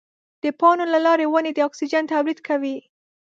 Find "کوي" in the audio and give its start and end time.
2.47-2.77